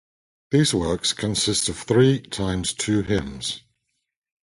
[0.49, 3.61] These works consist of three times two hymns.